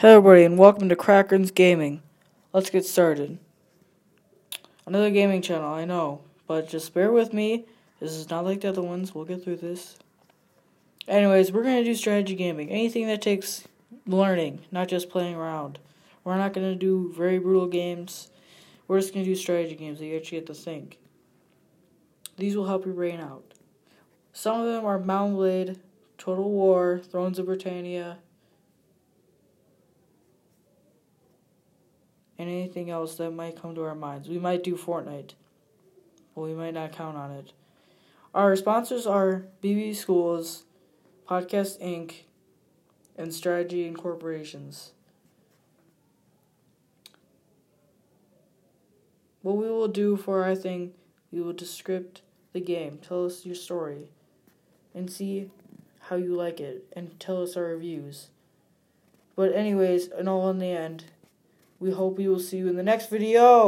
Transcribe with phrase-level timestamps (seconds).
[0.00, 2.02] Hey everybody and welcome to Kraken's Gaming.
[2.52, 3.36] Let's get started.
[4.86, 7.64] Another gaming channel, I know, but just bear with me.
[7.98, 9.12] This is not like the other ones.
[9.12, 9.96] We'll get through this.
[11.08, 12.70] Anyways, we're going to do strategy gaming.
[12.70, 13.66] Anything that takes
[14.06, 15.80] learning, not just playing around.
[16.22, 18.30] We're not going to do very brutal games.
[18.86, 20.98] We're just going to do strategy games that you actually get to think.
[22.36, 23.52] These will help your brain out.
[24.32, 25.80] Some of them are Mount Blade,
[26.18, 28.18] Total War, Thrones of Britannia,
[32.38, 32.48] and
[32.78, 34.28] anything else that might come to our minds.
[34.28, 35.32] We might do Fortnite,
[36.34, 37.52] but we might not count on it.
[38.32, 40.64] Our sponsors are BB Schools,
[41.28, 42.22] Podcast Inc.,
[43.16, 44.92] and Strategy Incorporations.
[49.42, 50.92] What we will do for our thing,
[51.32, 52.22] we will descript
[52.52, 54.10] the game, tell us your story,
[54.94, 55.50] and see
[56.02, 58.28] how you like it, and tell us our reviews.
[59.34, 61.06] But anyways, and all in the end,
[61.80, 63.66] we hope we will see you in the next video.